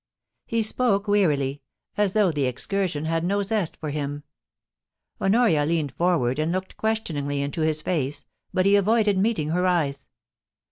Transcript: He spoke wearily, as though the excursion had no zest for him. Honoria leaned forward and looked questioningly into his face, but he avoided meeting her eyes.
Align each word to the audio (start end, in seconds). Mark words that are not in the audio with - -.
He 0.47 0.63
spoke 0.63 1.07
wearily, 1.07 1.61
as 1.95 2.13
though 2.13 2.31
the 2.31 2.45
excursion 2.47 3.05
had 3.05 3.23
no 3.23 3.43
zest 3.43 3.77
for 3.77 3.91
him. 3.91 4.23
Honoria 5.21 5.63
leaned 5.63 5.91
forward 5.91 6.39
and 6.39 6.51
looked 6.51 6.75
questioningly 6.75 7.39
into 7.43 7.61
his 7.61 7.83
face, 7.83 8.25
but 8.51 8.65
he 8.65 8.75
avoided 8.75 9.19
meeting 9.19 9.49
her 9.49 9.67
eyes. 9.67 10.07